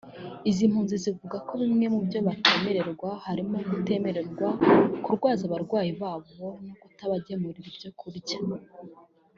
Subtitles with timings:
[0.49, 4.47] Izi mpunzi zivuga ko bimwe mubyo batemererwa harimo kutemererwa
[5.03, 6.49] kurwaza abarwayi babo no
[6.81, 8.37] kutabagemurira ibyo kurya